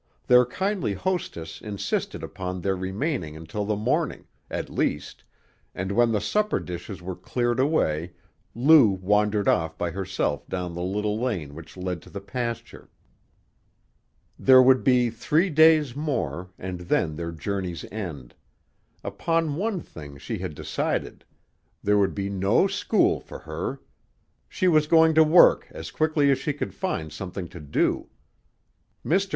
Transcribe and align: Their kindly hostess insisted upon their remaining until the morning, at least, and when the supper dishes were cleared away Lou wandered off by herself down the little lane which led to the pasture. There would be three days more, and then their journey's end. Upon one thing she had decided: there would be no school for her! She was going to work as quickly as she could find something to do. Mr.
Their 0.25 0.47
kindly 0.47 0.95
hostess 0.95 1.61
insisted 1.61 2.23
upon 2.23 2.61
their 2.61 2.75
remaining 2.75 3.37
until 3.37 3.65
the 3.65 3.75
morning, 3.75 4.25
at 4.49 4.67
least, 4.67 5.23
and 5.75 5.91
when 5.91 6.11
the 6.11 6.19
supper 6.19 6.59
dishes 6.59 7.03
were 7.03 7.15
cleared 7.15 7.59
away 7.59 8.13
Lou 8.55 8.89
wandered 8.89 9.47
off 9.47 9.77
by 9.77 9.91
herself 9.91 10.47
down 10.49 10.73
the 10.73 10.81
little 10.81 11.19
lane 11.21 11.53
which 11.53 11.77
led 11.77 12.01
to 12.01 12.09
the 12.09 12.19
pasture. 12.19 12.89
There 14.39 14.59
would 14.59 14.83
be 14.83 15.11
three 15.11 15.51
days 15.51 15.95
more, 15.95 16.49
and 16.57 16.79
then 16.79 17.15
their 17.15 17.31
journey's 17.31 17.85
end. 17.91 18.33
Upon 19.03 19.55
one 19.55 19.81
thing 19.81 20.17
she 20.17 20.39
had 20.39 20.55
decided: 20.55 21.25
there 21.83 21.99
would 21.99 22.15
be 22.15 22.27
no 22.27 22.65
school 22.65 23.19
for 23.19 23.37
her! 23.37 23.79
She 24.49 24.67
was 24.67 24.87
going 24.87 25.13
to 25.13 25.23
work 25.23 25.67
as 25.69 25.91
quickly 25.91 26.31
as 26.31 26.39
she 26.39 26.53
could 26.53 26.73
find 26.73 27.13
something 27.13 27.47
to 27.49 27.59
do. 27.59 28.09
Mr. 29.05 29.29